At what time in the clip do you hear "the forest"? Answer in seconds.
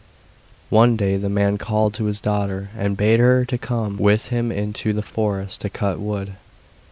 4.93-5.61